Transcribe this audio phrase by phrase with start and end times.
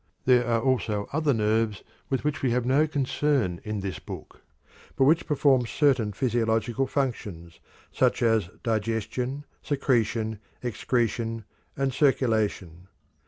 [0.25, 4.41] There are also other nerves with which we have no concern in this book,
[4.95, 7.59] but which perform certain physiological functions,
[7.91, 11.45] such as digestion, secretion, excretion,
[11.77, 12.87] and circulation.